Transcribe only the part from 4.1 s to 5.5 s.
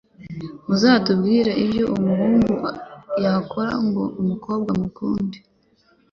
Umukobwa Amukunde